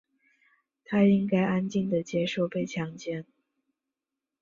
[0.83, 3.23] 她应该安静地接受被强奸。